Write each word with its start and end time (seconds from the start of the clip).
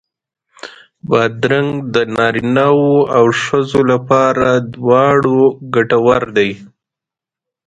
بادرنګ 1.09 1.71
د 1.93 1.95
نارینو 2.15 2.75
او 3.17 3.25
ښځو 3.41 3.81
لپاره 3.91 4.47
دواړو 4.73 5.39
ګټور 5.75 6.23
دی. 6.37 6.51